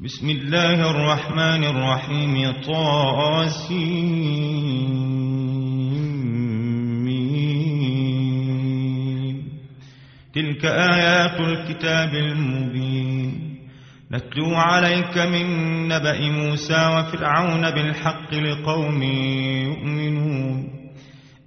بسم 0.00 0.30
الله 0.30 0.90
الرحمن 0.90 1.64
الرحيم. 1.64 2.52
طاسمين 2.66 3.78
تلك 10.34 10.64
آيات 10.64 11.40
الكتاب 11.40 12.14
المبين. 12.14 13.58
نتلو 14.12 14.54
عليك 14.54 15.18
من 15.18 15.46
نبأ 15.88 16.30
موسى 16.30 16.86
وفرعون 16.86 17.70
بالحق 17.70 18.34
لقوم 18.34 19.02
يؤمنون. 19.62 20.70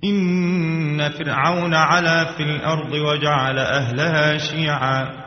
إن 0.04 1.10
فرعون 1.10 1.74
علا 1.74 2.26
في 2.26 2.44
الأرض 2.44 2.92
وجعل 2.94 3.60
أهلها 3.60 4.38
شيعاً. 4.38 5.27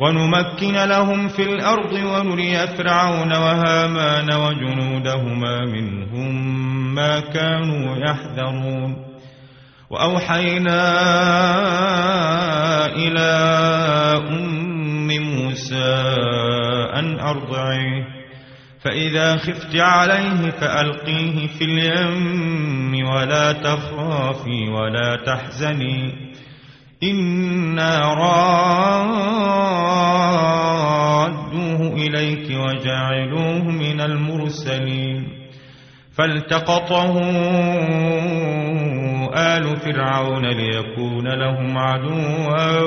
ونمكن 0.00 0.72
لهم 0.74 1.28
في 1.28 1.42
الأرض 1.42 1.92
ونري 1.92 2.66
فرعون 2.66 3.32
وهامان 3.32 4.32
وجنودهما 4.34 5.60
منهم 5.64 6.54
ما 6.94 7.20
كانوا 7.20 7.96
يحذرون. 7.96 8.96
وأوحينا 9.90 10.80
إلى 12.86 13.30
أم 14.28 15.08
موسى 15.08 15.94
أن 16.94 17.20
أرضعيه. 17.20 18.04
فإذا 18.84 19.36
خفت 19.36 19.76
عليه 19.76 20.50
فألقيه 20.50 21.46
في 21.46 21.64
اليم 21.64 23.08
ولا 23.08 23.52
تخافي 23.52 24.68
ولا 24.68 25.16
تحزني. 25.26 26.27
إنا 27.02 28.14
رادوه 31.28 31.92
إليك 31.94 32.50
وجعلوه 32.50 33.62
من 33.64 34.00
المرسلين 34.00 35.28
فالتقطه 36.12 37.18
آل 39.36 39.76
فرعون 39.76 40.46
ليكون 40.46 41.28
لهم 41.28 41.78
عدوا 41.78 42.82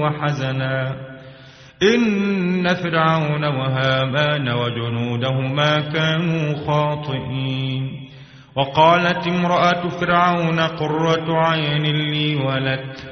وحزنا 0.00 0.96
إن 1.82 2.74
فرعون 2.74 3.44
وهامان 3.44 4.48
وجنودهما 4.48 5.80
كانوا 5.80 6.54
خاطئين 6.66 8.02
وقالت 8.56 9.26
امرأة 9.26 9.88
فرعون 9.88 10.60
قرة 10.60 11.38
عين 11.38 11.82
لي 11.82 12.36
ولك 12.36 13.11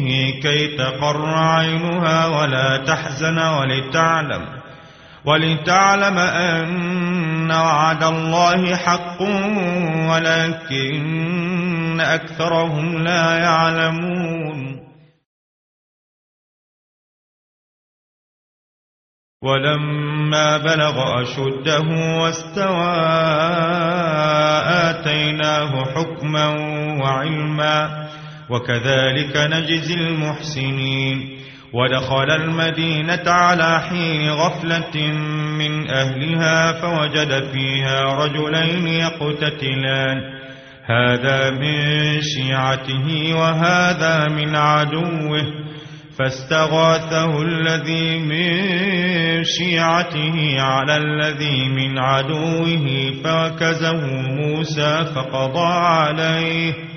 أمه 0.00 0.40
كي 0.40 0.76
تقر 0.76 1.26
عينها 1.26 2.26
ولا 2.26 2.76
تحزن 2.76 3.38
ولتعلم 3.38 4.60
ولتعلم 5.24 6.18
أن 6.18 7.50
وعد 7.50 8.02
الله 8.02 8.76
حق 8.76 9.22
ولكن 10.10 12.00
أكثرهم 12.00 13.04
لا 13.04 13.38
يعلمون. 13.38 14.80
ولما 19.42 20.58
بلغ 20.58 21.22
أشده 21.22 21.88
واستوى 22.20 22.96
آتيناه 24.90 25.84
حكما 25.84 26.48
وعلما 27.02 28.08
وكذلك 28.50 29.36
نجزي 29.36 29.94
المحسنين. 29.94 31.40
ودخل 31.72 32.30
المدينة 32.30 33.22
على 33.26 33.80
حين 33.80 34.30
غفلة 34.30 35.12
من 35.58 35.90
أهلها 35.90 36.72
فوجد 36.72 37.44
فيها 37.52 38.02
رجلين 38.02 38.86
يقتتلان. 38.86 40.20
هذا 40.84 41.50
من 41.50 42.20
شيعته 42.20 43.34
وهذا 43.34 44.28
من 44.28 44.56
عدوه. 44.56 45.46
فاستغاثه 46.18 47.42
الذي 47.42 48.18
من 48.18 49.44
شيعته 49.44 50.60
على 50.60 50.96
الذي 50.96 51.68
من 51.68 51.98
عدوه 51.98 53.12
فوكزه 53.24 54.06
موسى 54.20 55.04
فقضى 55.14 55.72
عليه. 55.72 56.89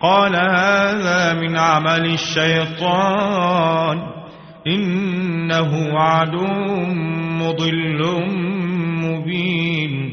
قال 0.00 0.36
هذا 0.36 1.32
من 1.32 1.56
عمل 1.56 2.14
الشيطان. 2.14 3.98
إنه 4.66 5.98
عدو 5.98 6.46
مضل 7.16 8.24
مبين. 9.04 10.12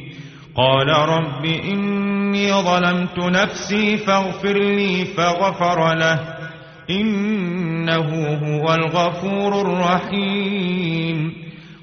قال 0.55 0.87
رب 0.87 1.45
إني 1.45 2.53
ظلمت 2.53 3.19
نفسي 3.19 3.97
فاغفر 3.97 4.57
لي 4.57 5.05
فغفر 5.05 5.93
له. 5.95 6.19
إنه 6.89 8.37
هو 8.43 8.73
الغفور 8.73 9.61
الرحيم. 9.61 11.42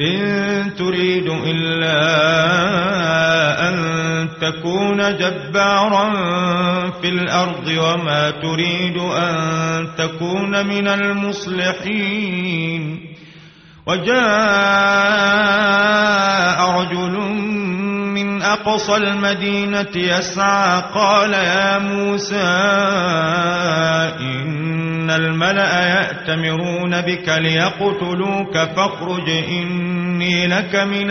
إن 0.00 0.74
تريد 0.74 1.26
إلا 1.26 1.98
أن 3.68 3.76
تكون 4.40 5.16
جبارا 5.18 6.10
في 7.00 7.08
الأرض 7.08 7.66
وما 7.68 8.30
تريد 8.30 8.96
أن 8.98 9.88
تكون 9.98 10.66
من 10.66 10.88
المصلحين. 10.88 12.34
وجاء 13.86 14.14
رجل 16.80 17.18
من 18.14 18.42
أقصى 18.42 18.96
المدينة 18.96 19.96
يسعى 19.96 20.82
قال 20.94 21.32
يا 21.32 21.78
موسى 21.78 22.42
إن 24.20 24.63
الملأ 25.10 25.86
يأتمرون 25.86 27.00
بك 27.00 27.28
ليقتلوك 27.28 28.58
فاخرج 28.58 29.30
إني 29.30 30.46
لك 30.46 30.76
من 30.76 31.10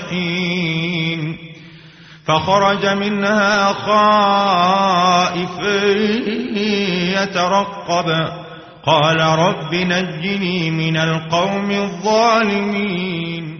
الناصحين 0.00 1.36
فخرج 2.26 2.86
منها 2.86 3.72
خائف 3.72 5.58
يترقب 7.22 8.28
قال 8.82 9.20
رب 9.20 9.74
نجني 9.74 10.70
من 10.70 10.96
القوم 10.96 11.70
الظالمين 11.70 13.59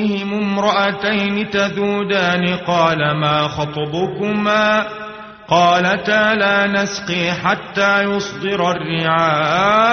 دونهم 0.00 0.32
امرأتين 0.34 1.50
تذودان 1.50 2.56
قال 2.66 3.16
ما 3.16 3.48
خطبكما 3.48 4.86
قالتا 5.48 6.34
لا 6.34 6.66
نسقي 6.66 7.32
حتى 7.32 8.02
يصدر 8.02 8.70
الرعاء 8.72 9.90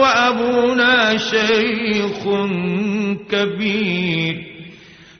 وأبونا 0.00 1.16
شيخ 1.16 2.18
كبير 3.30 4.52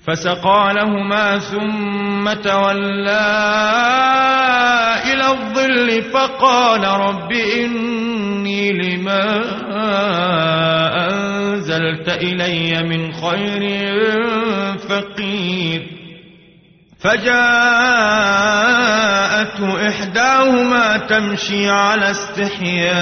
فسقى 0.07 0.73
لهما 0.75 1.39
ثم 1.39 2.33
تولى 2.33 3.33
إلى 5.13 5.27
الظل 5.27 6.03
فقال 6.03 6.85
رب 6.85 7.33
إني 7.33 8.73
لما 8.73 9.43
أنزلت 11.73 12.09
إلي 12.09 12.83
من 12.83 13.13
خير 13.13 13.63
فقير. 14.77 15.83
فجاءته 17.01 17.33
إحداهما 19.89 20.97
تمشي 20.97 21.71
على 21.71 22.11
استحياء 22.11 22.93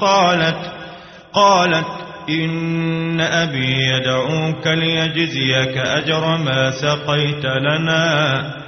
قالت 0.00 0.72
قالت 1.32 1.86
إن 2.28 3.20
أبي 3.20 3.88
يدعوك 3.88 4.66
ليجزيك 4.66 5.76
أجر 5.76 6.36
ما 6.36 6.70
سقيت 6.70 7.44
لنا. 7.44 8.67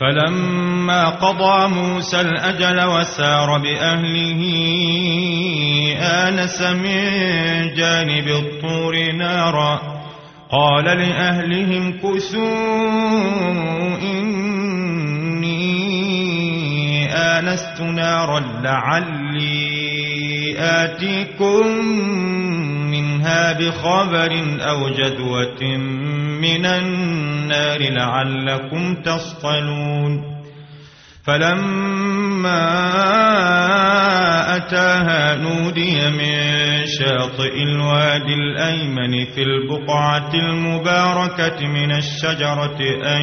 فلما 0.00 1.08
قضى 1.08 1.68
موسى 1.74 2.20
الأجل 2.20 2.84
وسار 2.84 3.58
بأهله 3.58 4.42
آنس 6.00 6.62
من 6.62 7.00
جانب 7.74 8.28
الطور 8.28 9.12
نارا. 9.12 9.80
قال 10.50 10.84
لأهلهم 10.84 11.92
كسوا 11.92 12.42
إني 14.02 14.46
آنست 17.14 17.80
نارا 17.80 18.40
لعلي 18.40 19.76
آتيكم 20.58 21.66
بخبر 23.52 24.32
أو 24.60 24.88
جدوة 24.88 25.76
من 26.40 26.66
النار 26.66 27.78
لعلكم 27.80 28.94
تصطلون. 28.94 30.36
فلما 31.26 32.66
أتاها 34.56 35.36
نودي 35.36 36.10
من 36.10 36.36
شاطئ 36.86 37.62
الوادي 37.62 38.34
الأيمن 38.34 39.24
في 39.24 39.42
البقعة 39.42 40.34
المباركة 40.34 41.66
من 41.66 41.92
الشجرة 41.92 42.78
أن 43.16 43.22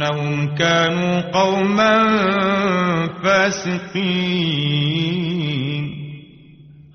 إنهم 0.00 0.54
كانوا 0.54 1.20
قوما 1.20 2.08
فاسقين. 3.24 4.80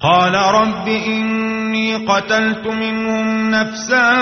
قال 0.01 0.33
رب 0.33 0.87
إني 0.87 1.95
قتلت 1.95 2.67
منهم 2.67 3.51
نفسا 3.51 4.15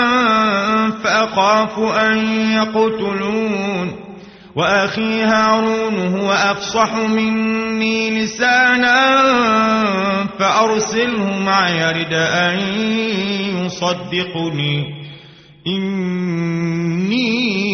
فأخاف 1.04 1.78
أن 1.78 2.18
يقتلون. 2.52 4.04
وأخي 4.56 5.22
هارون 5.22 6.16
هو 6.16 6.32
أفصح 6.32 6.94
مني 6.94 8.20
لسانا 8.20 9.22
فأرسله 10.38 11.40
معي 11.40 11.92
رد 11.92 12.12
أن 12.12 12.58
يصدقني. 13.64 15.04
إني 15.66 17.73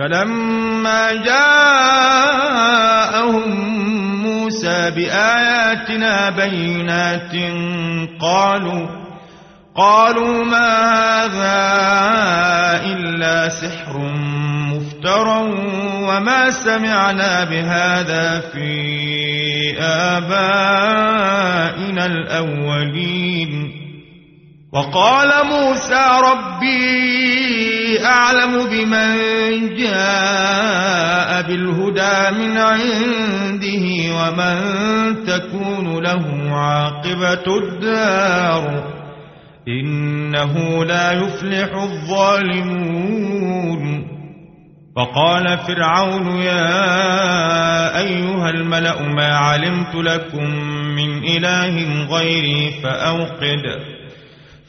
فلما 0.00 1.12
جاءهم 1.12 1.90
موسى 4.22 4.90
بآياتنا 4.90 6.30
بينات 6.30 7.32
قالوا 8.20 8.86
قالوا 9.76 10.44
ما 10.44 11.24
هذا 11.26 12.80
إلا 12.92 13.48
سحر 13.48 13.98
مفترى 14.72 15.40
وما 16.02 16.50
سمعنا 16.50 17.44
بهذا 17.44 18.40
في 18.40 19.76
آبائنا 19.80 21.26
الأولين. 22.06 23.72
وقال 24.72 25.30
موسى 25.46 26.06
ربي 26.24 27.39
أعلم 28.04 28.68
بمن 28.70 29.16
جاء 29.76 31.42
بالهدى 31.42 32.30
من 32.38 32.58
عنده 32.58 33.86
ومن 34.16 34.56
تكون 35.26 36.02
له 36.02 36.24
عاقبة 36.50 37.46
الدار 37.58 38.64
إنه 39.68 40.84
لا 40.84 41.12
يفلح 41.12 41.74
الظالمون. 41.82 43.20
وقال 44.96 45.58
فرعون 45.58 46.26
يا 46.36 47.98
أيها 47.98 48.50
الملأ 48.50 49.02
ما 49.02 49.34
علمت 49.34 49.94
لكم 49.94 50.44
من 50.96 51.24
إله 51.24 52.04
غيري 52.04 52.70
فأوقد. 52.82 53.99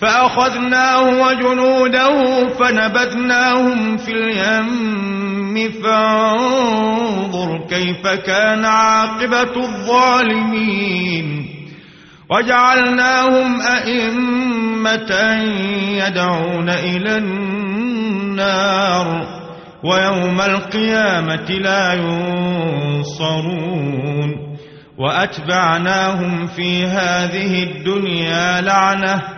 فأخذناه 0.00 1.02
وجنوده 1.02 2.48
فنبذناهم 2.48 3.96
في 3.96 4.12
اليم 4.12 5.72
فانظر 5.82 7.66
كيف 7.70 8.06
كان 8.06 8.64
عاقبة 8.64 9.56
الظالمين. 9.56 11.48
وجعلناهم 12.30 13.60
أئمة 13.60 15.42
يدعون 16.06 16.70
إلى 16.70 17.16
النار 17.16 18.58
ويوم 19.84 20.40
القيامة 20.40 21.50
لا 21.50 21.94
ينصرون. 23.04 23.48
وأتبعناهم 24.98 26.46
في 26.46 26.86
هذه 26.86 27.62
الدنيا 27.62 28.60
لعنةً 28.60 29.37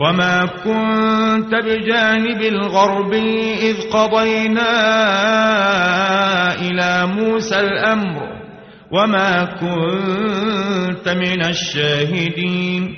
وما 0.00 0.46
كنت 0.46 1.54
بجانب 1.54 2.40
الغرب 2.42 3.12
إذ 3.62 3.90
قضينا 3.90 4.72
إلى 6.60 7.06
موسى 7.06 7.60
الأمر 7.60 8.22
وما 8.92 9.44
كنت 9.44 11.08
من 11.08 11.44
الشاهدين 11.44 12.96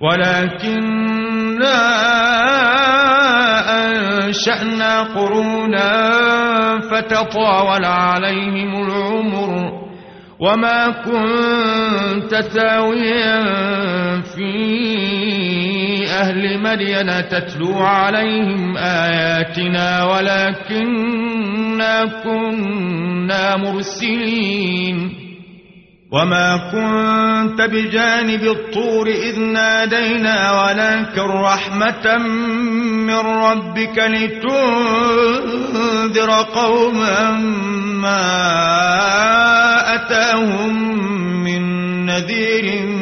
ولكننا 0.00 1.78
أنشأنا 3.86 5.02
قرونا 5.02 5.90
فتطاول 6.90 7.84
عليهم 7.84 8.84
العمر 8.86 9.72
وما 10.40 10.90
كنت 10.90 12.34
ثاويا 12.34 13.42
في 14.22 14.52
أهل 16.22 16.58
مدين 16.58 17.28
تتلو 17.28 17.78
عليهم 17.78 18.76
آياتنا 18.76 20.04
ولكننا 20.04 22.04
كنا 22.24 23.56
مرسلين 23.56 25.12
وما 26.12 26.56
كنت 26.72 27.60
بجانب 27.60 28.42
الطور 28.42 29.08
إذ 29.08 29.40
نادينا 29.40 30.62
ولكن 30.62 31.20
رحمة 31.20 32.18
من 33.06 33.14
ربك 33.18 33.98
لتنذر 33.98 34.50
قوما 36.54 37.30
ما 38.02 38.24
أتاهم 39.94 40.74
من 41.44 41.62
نذير 42.06 43.01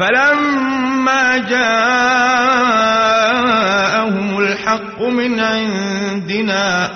فلما 0.00 1.38
جاءهم 1.38 1.98
الحق 4.38 5.02
من 5.02 5.40
عندنا 5.40 6.90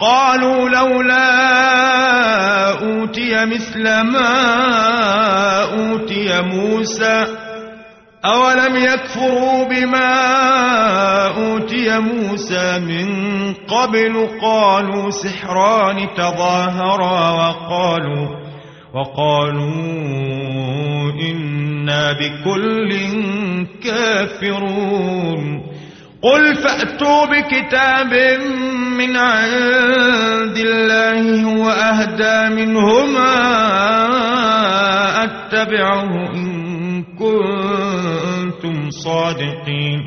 قالوا 0.00 0.68
لولا 0.68 1.54
أوتي 2.70 3.44
مثل 3.44 3.82
ما 4.00 4.34
أوتي 5.62 6.40
موسى 6.42 7.26
أولم 8.24 8.76
يكفروا 8.76 9.64
بما 9.64 10.14
أوتي 11.26 11.98
موسى 11.98 12.78
من 12.78 13.54
قبل؟ 13.54 14.28
قالوا 14.42 15.10
سحران 15.10 16.08
تظاهرا 16.16 17.30
وقالوا 17.30 18.28
وقالوا 18.94 20.04
إنا 21.84 22.12
بكل 22.12 22.90
كافرون. 23.84 25.62
قل 26.22 26.54
فأتوا 26.54 27.24
بكتاب 27.24 28.12
من 28.98 29.16
عند 29.16 30.56
الله 30.56 31.42
هو 31.42 31.70
أهدى 31.70 32.54
منهما 32.54 33.34
أتبعه 35.24 36.32
إن 36.34 37.02
كنتم 37.18 38.90
صادقين. 38.90 40.00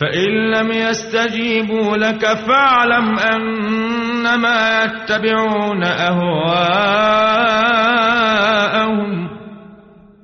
فإن 0.00 0.50
لم 0.50 0.72
يستجيبوا 0.72 1.96
لك 1.96 2.26
فاعلم 2.26 3.18
أنما 3.18 4.84
يتبعون 4.84 5.84
أهواءهم. 5.84 7.42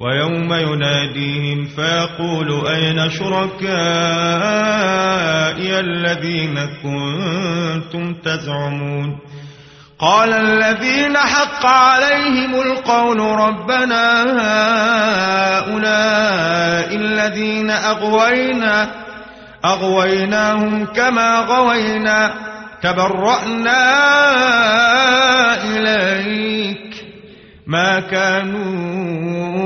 ويوم 0.00 0.52
يناديهم 0.54 1.64
فيقول 1.64 2.66
أين 2.66 3.10
شركائي 3.10 3.70
الذين 5.80 6.66
كنتم 6.82 8.14
تزعمون 8.14 9.18
قال 9.98 10.32
الذين 10.32 11.16
حق 11.16 11.66
عليهم 11.66 12.54
القول 12.54 13.20
ربنا 13.20 14.22
هؤلاء 15.58 16.96
الذين 16.96 17.70
أغوينا 17.70 18.88
أغويناهم 19.64 20.84
كما 20.86 21.40
غوينا 21.40 22.34
تبرأنا 22.82 23.84
إليك 25.64 27.04
ما 27.66 28.00
كانوا 28.00 29.65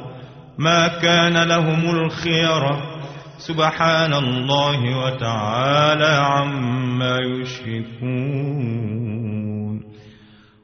ما 0.61 0.87
كان 0.87 1.43
لهم 1.43 1.89
الخيرة 1.89 2.81
سبحان 3.37 4.13
الله 4.13 4.97
وتعالى 4.97 6.05
عما 6.05 7.17
يشركون. 7.41 8.61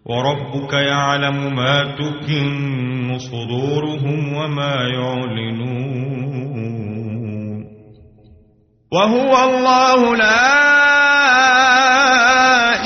وربك 0.05 0.73
يعلم 0.73 1.55
ما 1.55 1.83
تكن 1.83 3.17
صدورهم 3.19 4.33
وما 4.33 4.75
يعلنون. 4.93 6.37
وهو 8.91 9.49
الله 9.49 10.15
لا 10.15 10.67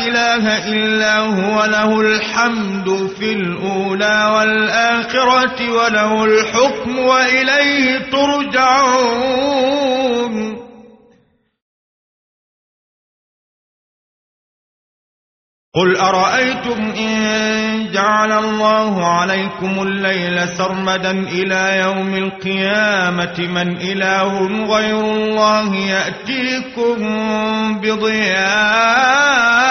إله 0.07 0.45
إلا 0.73 1.17
هو 1.19 1.65
له 1.65 2.01
الحمد 2.01 2.89
في 3.19 3.33
الأولى 4.01 4.35
والآخرة 4.35 5.71
وله 5.71 6.25
الحكم 6.25 6.99
وإليه 6.99 7.99
ترجعون. 8.11 9.61
قل 15.75 15.95
أرأيتم 15.95 16.81
إن 16.97 17.91
جعل 17.91 18.31
الله 18.31 19.05
عليكم 19.07 19.81
الليل 19.81 20.49
سرمدا 20.49 21.11
إلى 21.11 21.77
يوم 21.79 22.15
القيامة 22.15 23.39
من 23.39 23.77
إله 23.77 24.45
غير 24.75 24.99
الله 24.99 25.75
يأتيكم 25.75 26.97
بضياء 27.79 29.70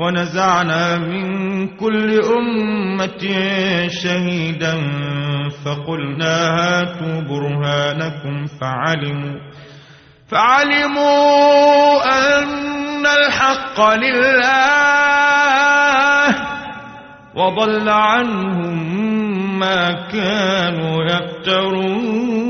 ونزعنا 0.00 0.98
من 0.98 1.26
كل 1.76 2.20
أمة 2.20 3.24
شهيدا 3.88 4.74
فقلنا 5.64 6.36
هاتوا 6.58 7.20
برهانكم 7.20 8.46
فعلموا 8.60 9.40
فعلموا 10.28 12.04
أن 12.04 13.06
الحق 13.06 13.80
لله 13.94 14.60
وضل 17.34 17.88
عنهم 17.88 18.78
ما 19.58 19.92
كانوا 20.12 21.04
يفترون. 21.04 22.49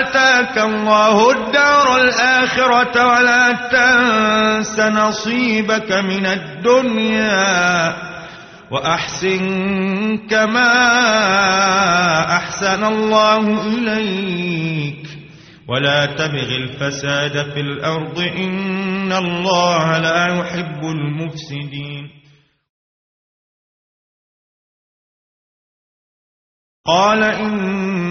آتاك 0.00 0.58
الله 0.58 1.30
الدار 1.30 1.96
الآخرة 2.02 3.06
ولا 3.06 3.52
تنس 3.52 4.80
نصيبك 4.80 5.92
من 5.92 6.26
الدنيا 6.26 7.96
وأحسن 8.70 9.44
كما 10.30 10.72
أحسن 12.36 12.84
الله 12.84 13.66
إليك. 13.66 15.06
ولا 15.68 16.06
تبغ 16.06 16.48
الفساد 16.56 17.52
في 17.52 17.60
الأرض 17.60 18.18
إن 18.18 19.12
الله 19.12 19.98
لا 19.98 20.40
يحب 20.40 20.84
المفسدين. 20.84 22.10
قال 26.86 27.22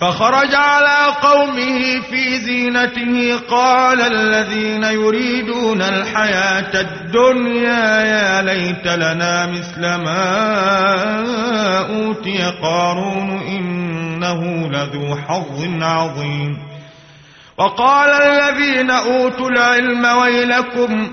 فخرج 0.00 0.54
على 0.54 1.14
قومه 1.22 2.00
في 2.10 2.38
زينته 2.38 3.40
قال 3.50 4.00
الذين 4.00 4.84
يريدون 4.84 5.82
الحياة 5.82 6.80
الدنيا 6.80 8.00
يا 8.00 8.42
ليت 8.42 8.86
لنا 8.86 9.46
مثل 9.46 9.80
ما 9.80 10.20
أوتي 11.88 12.52
قارون 12.62 13.40
إنه 13.48 14.70
لذو 14.70 15.16
حظ 15.16 15.82
عظيم. 15.82 16.58
وقال 17.58 18.10
الذين 18.10 18.90
أوتوا 18.90 19.50
العلم 19.50 20.04
ويلكم 20.04 21.12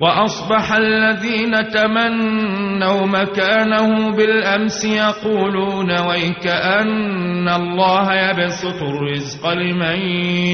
وأصبح 0.00 0.72
الذين 0.72 1.68
تمنوا 1.68 3.06
مكانه 3.06 4.10
بالأمس 4.16 4.84
يقولون 4.84 6.00
ويكأن 6.00 7.48
الله 7.48 8.12
يبسط 8.14 8.82
الرزق 8.82 9.50
لمن 9.52 9.98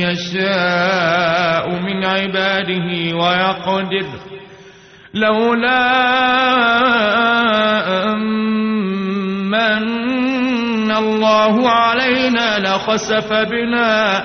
يشاء 0.08 1.68
من 1.70 2.04
عباده 2.04 3.16
ويقدر. 3.16 4.06
لولا 5.14 5.84
أمن 8.12 9.84
الله 10.90 11.70
علينا 11.70 12.58
لخسف 12.58 13.32
بنا 13.32 14.24